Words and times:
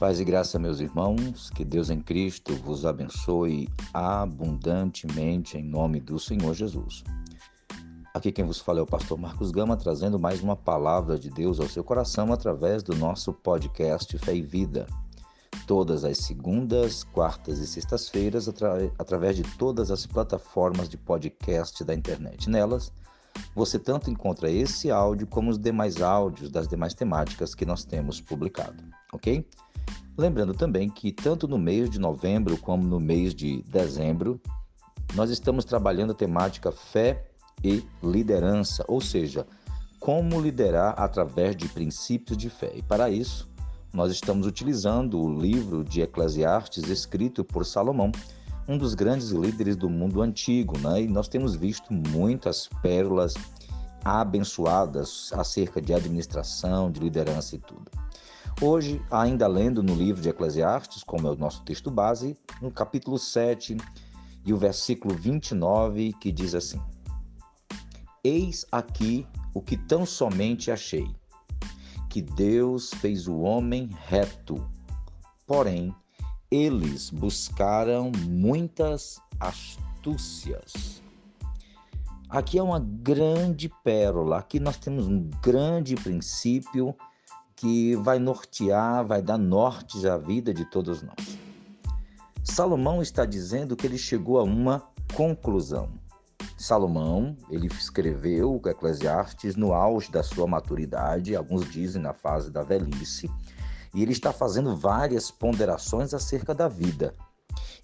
Paz 0.00 0.18
e 0.18 0.24
graça, 0.24 0.58
meus 0.58 0.80
irmãos, 0.80 1.50
que 1.50 1.62
Deus 1.62 1.90
em 1.90 2.00
Cristo 2.00 2.56
vos 2.56 2.86
abençoe 2.86 3.68
abundantemente 3.92 5.58
em 5.58 5.62
nome 5.62 6.00
do 6.00 6.18
Senhor 6.18 6.54
Jesus. 6.54 7.04
Aqui 8.14 8.32
quem 8.32 8.46
vos 8.46 8.58
fala 8.58 8.78
é 8.78 8.82
o 8.82 8.86
pastor 8.86 9.18
Marcos 9.18 9.50
Gama, 9.50 9.76
trazendo 9.76 10.18
mais 10.18 10.40
uma 10.40 10.56
palavra 10.56 11.18
de 11.18 11.28
Deus 11.28 11.60
ao 11.60 11.68
seu 11.68 11.84
coração 11.84 12.32
através 12.32 12.82
do 12.82 12.96
nosso 12.96 13.30
podcast 13.30 14.16
Fé 14.16 14.34
e 14.34 14.40
Vida. 14.40 14.86
Todas 15.66 16.02
as 16.02 16.16
segundas, 16.16 17.04
quartas 17.04 17.58
e 17.58 17.66
sextas-feiras, 17.66 18.48
atra 18.48 18.90
através 18.98 19.36
de 19.36 19.42
todas 19.58 19.90
as 19.90 20.06
plataformas 20.06 20.88
de 20.88 20.96
podcast 20.96 21.84
da 21.84 21.94
internet. 21.94 22.48
Nelas, 22.48 22.90
você 23.54 23.78
tanto 23.78 24.10
encontra 24.10 24.50
esse 24.50 24.90
áudio 24.90 25.26
como 25.26 25.50
os 25.50 25.58
demais 25.58 26.00
áudios 26.00 26.50
das 26.50 26.66
demais 26.66 26.94
temáticas 26.94 27.54
que 27.54 27.66
nós 27.66 27.84
temos 27.84 28.18
publicado, 28.18 28.82
ok? 29.12 29.46
Lembrando 30.16 30.54
também 30.54 30.88
que 30.88 31.12
tanto 31.12 31.48
no 31.48 31.58
mês 31.58 31.88
de 31.88 31.98
novembro 31.98 32.56
como 32.58 32.82
no 32.82 33.00
mês 33.00 33.34
de 33.34 33.62
dezembro, 33.62 34.40
nós 35.14 35.30
estamos 35.30 35.64
trabalhando 35.64 36.12
a 36.12 36.14
temática 36.14 36.70
fé 36.70 37.26
e 37.64 37.84
liderança, 38.02 38.84
ou 38.86 39.00
seja, 39.00 39.46
como 39.98 40.40
liderar 40.40 40.94
através 40.98 41.56
de 41.56 41.68
princípios 41.68 42.36
de 42.38 42.48
fé. 42.48 42.72
E 42.74 42.82
para 42.82 43.10
isso, 43.10 43.50
nós 43.92 44.12
estamos 44.12 44.46
utilizando 44.46 45.20
o 45.20 45.40
livro 45.40 45.84
de 45.84 46.00
Eclesiastes 46.00 46.88
escrito 46.88 47.44
por 47.44 47.66
Salomão, 47.66 48.12
um 48.68 48.78
dos 48.78 48.94
grandes 48.94 49.30
líderes 49.30 49.74
do 49.74 49.90
mundo 49.90 50.22
antigo, 50.22 50.78
né? 50.78 51.02
E 51.02 51.08
nós 51.08 51.28
temos 51.28 51.56
visto 51.56 51.92
muitas 51.92 52.68
pérolas 52.82 53.34
abençoadas 54.04 55.30
acerca 55.34 55.80
de 55.80 55.92
administração, 55.92 56.90
de 56.90 57.00
liderança 57.00 57.56
e 57.56 57.58
tudo. 57.58 57.90
Hoje, 58.62 59.02
ainda 59.10 59.46
lendo 59.46 59.82
no 59.82 59.94
livro 59.94 60.20
de 60.20 60.28
Eclesiastes, 60.28 61.02
como 61.02 61.26
é 61.26 61.30
o 61.30 61.34
nosso 61.34 61.62
texto 61.62 61.90
base, 61.90 62.36
no 62.60 62.70
capítulo 62.70 63.18
7 63.18 63.78
e 64.44 64.52
o 64.52 64.56
versículo 64.58 65.14
29, 65.14 66.12
que 66.20 66.30
diz 66.30 66.54
assim: 66.54 66.78
Eis 68.22 68.66
aqui 68.70 69.26
o 69.54 69.62
que 69.62 69.78
tão 69.78 70.04
somente 70.04 70.70
achei, 70.70 71.08
que 72.10 72.20
Deus 72.20 72.90
fez 72.90 73.26
o 73.26 73.38
homem 73.38 73.88
reto, 74.06 74.62
porém 75.46 75.94
eles 76.50 77.08
buscaram 77.08 78.12
muitas 78.28 79.18
astúcias. 79.40 81.00
Aqui 82.28 82.58
é 82.58 82.62
uma 82.62 82.78
grande 82.78 83.70
pérola, 83.82 84.36
aqui 84.36 84.60
nós 84.60 84.76
temos 84.76 85.06
um 85.08 85.30
grande 85.42 85.94
princípio 85.94 86.94
que 87.60 87.94
vai 87.96 88.18
nortear, 88.18 89.04
vai 89.04 89.20
dar 89.20 89.36
norte 89.36 90.08
à 90.08 90.16
vida 90.16 90.54
de 90.54 90.64
todos 90.64 91.02
nós. 91.02 91.38
Salomão 92.42 93.02
está 93.02 93.26
dizendo 93.26 93.76
que 93.76 93.86
ele 93.86 93.98
chegou 93.98 94.38
a 94.38 94.42
uma 94.42 94.82
conclusão. 95.14 95.90
Salomão, 96.56 97.36
ele 97.50 97.66
escreveu 97.66 98.58
Eclesiastes 98.64 99.56
no 99.56 99.74
auge 99.74 100.10
da 100.10 100.22
sua 100.22 100.46
maturidade, 100.46 101.36
alguns 101.36 101.70
dizem 101.70 102.00
na 102.00 102.14
fase 102.14 102.50
da 102.50 102.62
velhice, 102.62 103.30
e 103.94 104.00
ele 104.00 104.12
está 104.12 104.32
fazendo 104.32 104.74
várias 104.74 105.30
ponderações 105.30 106.14
acerca 106.14 106.54
da 106.54 106.66
vida. 106.66 107.14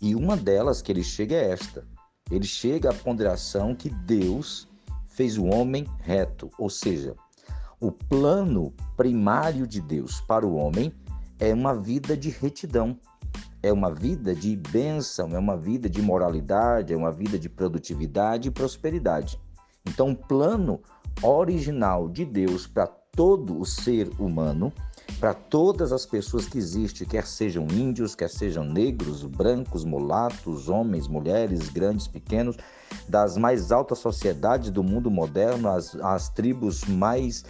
E 0.00 0.14
uma 0.14 0.38
delas 0.38 0.80
que 0.80 0.90
ele 0.90 1.04
chega 1.04 1.34
é 1.34 1.50
esta: 1.50 1.86
ele 2.30 2.46
chega 2.46 2.90
à 2.90 2.94
ponderação 2.94 3.74
que 3.74 3.90
Deus 3.90 4.66
fez 5.06 5.36
o 5.36 5.44
homem 5.44 5.86
reto, 6.00 6.50
ou 6.58 6.70
seja, 6.70 7.14
o 7.80 7.92
plano 7.92 8.72
primário 8.96 9.66
de 9.66 9.80
Deus 9.80 10.20
para 10.20 10.46
o 10.46 10.54
homem 10.54 10.92
é 11.38 11.52
uma 11.52 11.74
vida 11.74 12.16
de 12.16 12.30
retidão, 12.30 12.98
é 13.62 13.72
uma 13.72 13.92
vida 13.92 14.34
de 14.34 14.56
bênção, 14.56 15.34
é 15.34 15.38
uma 15.38 15.56
vida 15.56 15.88
de 15.88 16.00
moralidade, 16.00 16.92
é 16.92 16.96
uma 16.96 17.12
vida 17.12 17.38
de 17.38 17.48
produtividade 17.48 18.48
e 18.48 18.50
prosperidade. 18.50 19.38
Então, 19.86 20.10
o 20.10 20.16
plano 20.16 20.80
original 21.22 22.08
de 22.08 22.24
Deus 22.24 22.66
para 22.66 22.86
todo 22.86 23.58
o 23.58 23.64
ser 23.64 24.10
humano, 24.18 24.72
para 25.20 25.32
todas 25.32 25.92
as 25.92 26.04
pessoas 26.04 26.46
que 26.46 26.58
existem, 26.58 27.06
quer 27.06 27.26
sejam 27.26 27.66
índios, 27.70 28.14
quer 28.14 28.28
sejam 28.28 28.64
negros, 28.64 29.24
brancos, 29.24 29.84
mulatos, 29.84 30.68
homens, 30.68 31.08
mulheres, 31.08 31.68
grandes, 31.68 32.06
pequenos, 32.06 32.56
das 33.08 33.36
mais 33.36 33.72
altas 33.72 33.98
sociedades 33.98 34.70
do 34.70 34.82
mundo 34.82 35.10
moderno, 35.10 35.70
as, 35.70 35.94
as 35.96 36.28
tribos 36.28 36.84
mais 36.84 37.44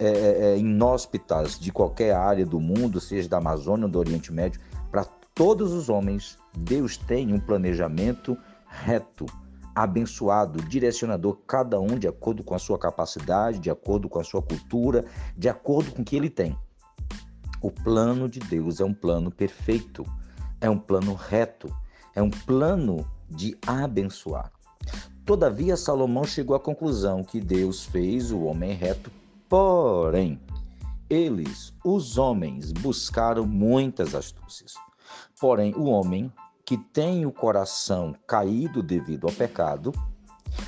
é, 0.00 0.06
é, 0.06 0.44
é, 0.52 0.58
inóspitas 0.58 1.58
de 1.58 1.72
qualquer 1.72 2.14
área 2.14 2.46
do 2.46 2.60
mundo, 2.60 3.00
seja 3.00 3.28
da 3.28 3.38
Amazônia 3.38 3.86
ou 3.86 3.90
do 3.90 3.98
Oriente 3.98 4.32
Médio, 4.32 4.60
para 4.90 5.04
todos 5.34 5.72
os 5.72 5.88
homens, 5.88 6.38
Deus 6.56 6.96
tem 6.96 7.32
um 7.32 7.40
planejamento 7.40 8.38
reto, 8.66 9.26
abençoado, 9.74 10.62
direcionador, 10.62 11.38
cada 11.46 11.80
um 11.80 11.98
de 11.98 12.06
acordo 12.06 12.44
com 12.44 12.54
a 12.54 12.58
sua 12.58 12.78
capacidade, 12.78 13.58
de 13.58 13.70
acordo 13.70 14.08
com 14.08 14.20
a 14.20 14.24
sua 14.24 14.42
cultura, 14.42 15.04
de 15.36 15.48
acordo 15.48 15.90
com 15.92 16.02
o 16.02 16.04
que 16.04 16.16
ele 16.16 16.30
tem. 16.30 16.56
O 17.60 17.70
plano 17.70 18.28
de 18.28 18.38
Deus 18.38 18.80
é 18.80 18.84
um 18.84 18.94
plano 18.94 19.30
perfeito, 19.32 20.04
é 20.60 20.70
um 20.70 20.78
plano 20.78 21.14
reto, 21.14 21.74
é 22.14 22.22
um 22.22 22.30
plano 22.30 23.04
de 23.28 23.56
abençoar. 23.66 24.52
Todavia, 25.24 25.76
Salomão 25.76 26.24
chegou 26.24 26.54
à 26.56 26.60
conclusão 26.60 27.22
que 27.22 27.40
Deus 27.40 27.84
fez 27.84 28.30
o 28.30 28.42
homem 28.42 28.74
reto 28.74 29.10
Porém, 29.48 30.40
eles, 31.08 31.72
os 31.84 32.18
homens, 32.18 32.72
buscaram 32.72 33.46
muitas 33.46 34.14
astúcias. 34.14 34.74
Porém, 35.40 35.74
o 35.74 35.84
homem 35.84 36.30
que 36.66 36.76
tem 36.76 37.24
o 37.24 37.32
coração 37.32 38.14
caído 38.26 38.82
devido 38.82 39.26
ao 39.26 39.32
pecado, 39.32 39.90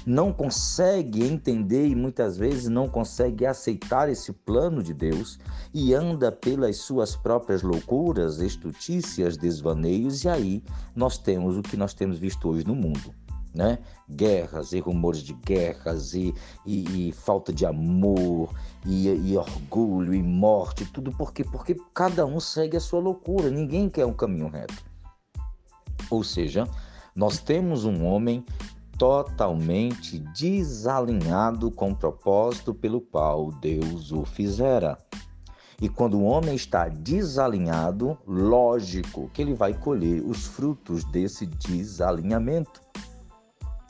não 0.07 0.33
consegue 0.33 1.23
entender 1.23 1.89
e 1.89 1.95
muitas 1.95 2.39
vezes 2.39 2.71
não 2.71 2.89
consegue 2.89 3.45
aceitar 3.45 4.09
esse 4.09 4.33
plano 4.33 4.83
de 4.83 4.95
Deus 4.95 5.39
e 5.75 5.93
anda 5.93 6.33
pelas 6.33 6.79
suas 6.79 7.15
próprias 7.15 7.63
loucuras, 7.63 8.39
estutícias, 8.39 9.37
desvaneios, 9.37 10.25
e 10.25 10.29
aí 10.31 10.65
nós 10.97 11.19
temos 11.19 11.59
o 11.59 11.63
que 11.63 11.77
nós 11.77 11.93
temos 11.93 12.19
visto 12.19 12.49
hoje 12.49 12.67
no 12.67 12.75
mundo 12.75 13.15
né? 13.55 13.79
Guerras 14.09 14.73
e 14.73 14.81
rumores 14.81 15.23
de 15.23 15.33
guerras 15.33 16.15
e, 16.15 16.35
e, 16.65 17.09
e 17.09 17.13
falta 17.13 17.53
de 17.53 17.67
amor 17.67 18.55
e, 18.87 19.09
e, 19.09 19.37
orgulho 19.37 20.15
e 20.15 20.23
morte, 20.23 20.85
tudo 20.87 21.11
porque 21.13 21.45
porque 21.45 21.77
cada 21.95 22.25
um 22.25 22.41
segue 22.41 22.77
a 22.77 22.81
sua 22.81 23.01
loucura. 23.01 23.51
Ninguém 23.51 23.89
quer 23.89 24.07
um 24.07 24.13
caminho 24.13 24.49
reto. 24.49 24.85
Ou 26.11 26.25
seja, 26.25 26.69
nós 27.15 27.39
temos 27.39 27.85
um 27.85 28.05
homem 28.05 28.45
totalmente 28.99 30.19
desalinhado 30.35 31.71
com 31.71 31.91
o 31.91 31.97
propósito 31.97 32.75
pelo 32.75 33.01
qual 33.01 33.51
Deus 33.53 34.13
o 34.13 34.25
fizera. 34.25 34.99
E 35.81 35.89
quando 35.89 36.19
o 36.19 36.25
homem 36.25 36.55
está 36.55 36.89
desalinhado, 36.89 38.19
lógico 38.27 39.31
que 39.33 39.41
ele 39.41 39.55
vai 39.55 39.73
colher 39.73 40.23
os 40.23 40.47
frutos 40.47 41.05
desse 41.05 41.47
desalinhamento 41.47 42.90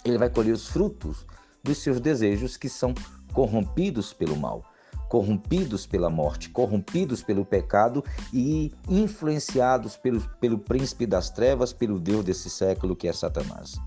ele 0.04 0.18
vai 0.18 0.30
colher 0.30 0.52
os 0.52 0.68
frutos 0.68 1.26
dos 1.62 1.78
seus 1.78 2.00
desejos 2.00 2.56
que 2.56 2.68
são 2.68 2.94
corrompidos 3.32 4.12
pelo 4.12 4.36
mal, 4.36 4.64
corrompidos 5.08 5.86
pela 5.86 6.08
morte, 6.08 6.50
corrompidos 6.50 7.22
pelo 7.22 7.44
pecado 7.44 8.04
e 8.32 8.72
influenciados 8.88 9.96
pelo, 9.96 10.20
pelo 10.40 10.58
príncipe 10.58 11.06
das 11.06 11.30
trevas, 11.30 11.72
pelo 11.72 11.98
Deus 11.98 12.24
desse 12.24 12.48
século 12.48 12.96
que 12.96 13.08
é 13.08 13.12
Satanás. 13.12 13.78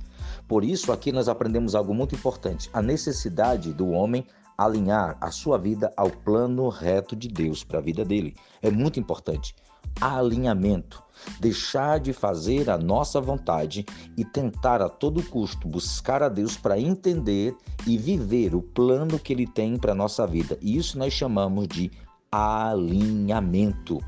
Por 0.47 0.63
isso, 0.63 0.91
aqui 0.91 1.11
nós 1.11 1.27
aprendemos 1.27 1.75
algo 1.75 1.93
muito 1.93 2.15
importante: 2.15 2.69
a 2.73 2.81
necessidade 2.81 3.73
do 3.73 3.89
homem 3.89 4.25
alinhar 4.57 5.17
a 5.19 5.31
sua 5.31 5.57
vida 5.57 5.91
ao 5.97 6.09
plano 6.09 6.69
reto 6.69 7.15
de 7.15 7.27
Deus 7.27 7.63
para 7.63 7.79
a 7.79 7.81
vida 7.81 8.05
dele. 8.05 8.35
É 8.61 8.69
muito 8.69 8.99
importante 8.99 9.55
alinhamento, 9.99 11.03
deixar 11.39 11.99
de 11.99 12.13
fazer 12.13 12.69
a 12.69 12.77
nossa 12.77 13.21
vontade 13.21 13.85
e 14.17 14.25
tentar 14.25 14.81
a 14.81 14.89
todo 14.89 15.23
custo 15.23 15.67
buscar 15.67 16.21
a 16.23 16.29
Deus 16.29 16.57
para 16.57 16.79
entender 16.79 17.55
e 17.87 17.97
viver 17.97 18.55
o 18.55 18.61
plano 18.61 19.19
que 19.19 19.33
Ele 19.33 19.47
tem 19.47 19.77
para 19.77 19.91
a 19.91 19.95
nossa 19.95 20.25
vida. 20.27 20.57
E 20.61 20.77
isso 20.77 20.97
nós 20.97 21.13
chamamos 21.13 21.67
de 21.67 21.91
alinhamento. 22.31 23.99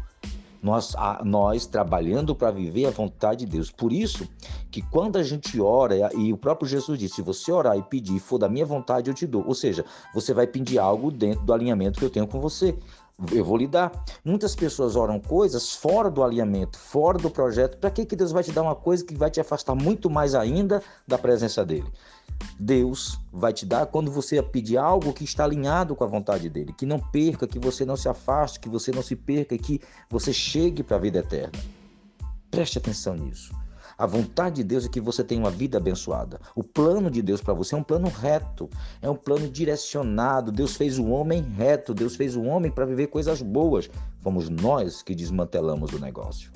Nós, 0.61 0.95
a, 0.95 1.21
nós 1.23 1.67
trabalhando 1.67 2.33
para 2.33 2.49
viver 2.49 2.87
a 2.87 2.89
vontade 2.89 3.45
de 3.45 3.51
Deus. 3.51 3.69
Por 3.69 3.93
isso 3.93 4.27
que 4.71 4.81
quando 4.81 5.15
a 5.15 5.21
gente 5.21 5.61
ora, 5.61 6.11
e 6.15 6.33
o 6.33 6.37
próprio 6.37 6.67
Jesus 6.67 6.97
disse: 6.97 7.17
se 7.17 7.21
você 7.21 7.51
orar 7.51 7.77
e 7.77 7.83
pedir, 7.83 8.19
for 8.19 8.39
da 8.39 8.49
minha 8.49 8.65
vontade, 8.65 9.07
eu 9.07 9.13
te 9.13 9.27
dou. 9.27 9.45
Ou 9.45 9.53
seja, 9.53 9.85
você 10.11 10.33
vai 10.33 10.47
pedir 10.47 10.79
algo 10.79 11.11
dentro 11.11 11.45
do 11.45 11.53
alinhamento 11.53 11.99
que 11.99 12.05
eu 12.05 12.09
tenho 12.09 12.25
com 12.25 12.41
você. 12.41 12.75
Eu 13.31 13.45
vou 13.45 13.55
lhe 13.55 13.67
dar. 13.67 13.91
Muitas 14.23 14.55
pessoas 14.55 14.95
oram 14.95 15.19
coisas 15.19 15.71
fora 15.71 16.11
do 16.11 16.21
alinhamento, 16.21 16.77
fora 16.77 17.17
do 17.17 17.29
projeto. 17.29 17.77
Para 17.77 17.89
que, 17.89 18.05
que 18.05 18.15
Deus 18.15 18.31
vai 18.31 18.43
te 18.43 18.51
dar 18.51 18.61
uma 18.61 18.75
coisa 18.75 19.05
que 19.05 19.15
vai 19.15 19.29
te 19.29 19.39
afastar 19.39 19.73
muito 19.73 20.09
mais 20.09 20.35
ainda 20.35 20.83
da 21.07 21.17
presença 21.17 21.65
dele? 21.65 21.89
Deus 22.59 23.17
vai 23.31 23.53
te 23.53 23.65
dar 23.65 23.85
quando 23.85 24.11
você 24.11 24.41
pedir 24.41 24.77
algo 24.77 25.13
que 25.13 25.23
está 25.23 25.45
alinhado 25.45 25.95
com 25.95 26.03
a 26.03 26.07
vontade 26.07 26.49
dele, 26.49 26.73
que 26.73 26.85
não 26.85 26.99
perca, 26.99 27.47
que 27.47 27.57
você 27.57 27.85
não 27.85 27.95
se 27.95 28.09
afaste, 28.09 28.59
que 28.59 28.67
você 28.67 28.91
não 28.91 29.01
se 29.01 29.15
perca 29.15 29.57
que 29.57 29.79
você 30.09 30.33
chegue 30.33 30.83
para 30.83 30.97
a 30.97 30.99
vida 30.99 31.19
eterna. 31.19 31.57
Preste 32.51 32.77
atenção 32.77 33.15
nisso. 33.15 33.53
A 33.97 34.05
vontade 34.05 34.57
de 34.57 34.63
Deus 34.63 34.85
é 34.85 34.89
que 34.89 34.99
você 34.99 35.23
tenha 35.23 35.41
uma 35.41 35.49
vida 35.49 35.77
abençoada. 35.77 36.39
O 36.53 36.63
plano 36.63 37.09
de 37.09 37.21
Deus 37.21 37.41
para 37.41 37.53
você 37.53 37.75
é 37.75 37.77
um 37.77 37.83
plano 37.83 38.09
reto, 38.09 38.69
é 39.01 39.09
um 39.09 39.15
plano 39.15 39.47
direcionado. 39.47 40.51
Deus 40.51 40.75
fez 40.75 40.99
o 40.99 41.07
homem 41.07 41.41
reto, 41.41 41.93
Deus 41.93 42.15
fez 42.15 42.35
o 42.35 42.43
homem 42.43 42.69
para 42.69 42.85
viver 42.85 43.07
coisas 43.07 43.41
boas. 43.41 43.89
Fomos 44.21 44.49
nós 44.49 45.01
que 45.01 45.15
desmantelamos 45.15 45.93
o 45.93 45.99
negócio. 45.99 46.51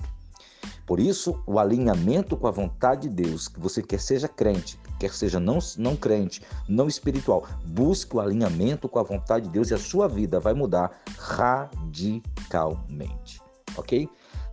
Por 0.85 0.99
isso, 0.99 1.41
o 1.45 1.59
alinhamento 1.59 2.35
com 2.35 2.47
a 2.47 2.51
vontade 2.51 3.07
de 3.07 3.23
Deus, 3.23 3.47
que 3.47 3.59
você 3.59 3.83
quer 3.83 4.01
seja 4.01 4.27
crente, 4.27 4.79
quer 4.99 5.13
seja 5.13 5.39
não, 5.39 5.59
não 5.77 5.95
crente, 5.95 6.41
não 6.67 6.87
espiritual, 6.87 7.45
busque 7.63 8.15
o 8.15 8.19
alinhamento 8.19 8.89
com 8.89 8.97
a 8.97 9.03
vontade 9.03 9.45
de 9.45 9.51
Deus 9.51 9.69
e 9.69 9.75
a 9.75 9.77
sua 9.77 10.07
vida 10.07 10.39
vai 10.39 10.55
mudar 10.55 10.99
radicalmente. 11.15 13.39
Ok? 13.77 14.09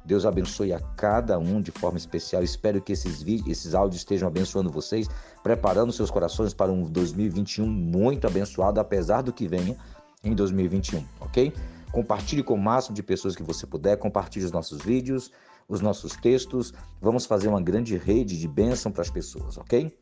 Deus 0.06 0.25
abençoe 0.25 0.73
a 0.73 0.81
cada 0.81 1.38
um 1.38 1.61
de 1.61 1.70
forma 1.70 1.99
especial. 1.99 2.43
Espero 2.43 2.81
que 2.81 2.93
esses 2.93 3.23
vídeos, 3.23 3.58
esses 3.58 3.75
áudios 3.75 4.00
estejam 4.00 4.29
abençoando 4.29 4.70
vocês, 4.70 5.08
preparando 5.43 5.93
seus 5.93 6.11
corações 6.11 6.55
para 6.55 6.70
um 6.73 6.82
2021 6.82 7.67
muito 7.67 8.26
abençoado, 8.26 8.81
apesar 8.81 9.23
do 9.23 9.32
que 9.32 9.49
venha 9.49 9.76
em 10.23 10.35
2021, 10.35 11.05
ok? 11.20 11.53
Compartilhe 11.93 12.43
com 12.43 12.55
o 12.55 12.58
máximo 12.58 12.94
de 12.94 13.03
pessoas 13.03 13.37
que 13.37 13.43
você 13.43 13.67
puder, 13.67 13.97
compartilhe 13.97 14.44
os 14.44 14.53
nossos 14.53 14.81
vídeos 14.81 15.31
os 15.69 15.81
nossos 15.81 16.14
textos. 16.17 16.73
Vamos 17.00 17.26
fazer 17.26 17.49
uma 17.49 17.61
grande 17.61 17.97
rede 17.97 18.38
de 18.38 18.49
bênção 18.49 18.93
para 18.93 19.02
as 19.02 19.11
pessoas, 19.11 19.56
ok? 19.59 19.97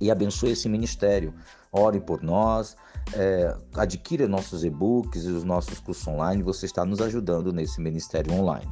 E 0.00 0.10
abençoe 0.10 0.52
esse 0.52 0.68
ministério. 0.68 1.34
Ore 1.72 2.00
por 2.00 2.22
nós, 2.22 2.76
é, 3.12 3.54
adquira 3.74 4.26
nossos 4.26 4.64
e-books 4.64 5.24
e 5.24 5.28
os 5.28 5.44
nossos 5.44 5.78
cursos 5.78 6.06
online. 6.08 6.42
Você 6.42 6.66
está 6.66 6.84
nos 6.84 7.00
ajudando 7.00 7.52
nesse 7.52 7.80
ministério 7.80 8.32
online. 8.32 8.70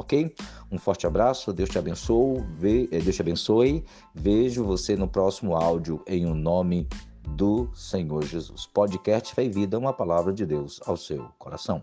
Ok? 0.00 0.34
Um 0.72 0.78
forte 0.78 1.06
abraço, 1.06 1.52
Deus 1.52 1.68
te 1.68 1.78
abençoe, 1.78 2.42
eh, 2.90 3.00
Deus 3.00 3.14
te 3.14 3.20
abençoe. 3.20 3.84
Vejo 4.14 4.64
você 4.64 4.96
no 4.96 5.06
próximo 5.06 5.54
áudio 5.54 6.02
em 6.06 6.24
o 6.24 6.30
um 6.30 6.34
nome 6.34 6.88
do 7.28 7.68
Senhor 7.74 8.24
Jesus. 8.24 8.64
Podcast 8.64 9.34
Fé 9.34 9.44
e 9.44 9.50
Vida, 9.50 9.78
uma 9.78 9.92
palavra 9.92 10.32
de 10.32 10.46
Deus 10.46 10.80
ao 10.86 10.96
seu 10.96 11.28
coração. 11.38 11.82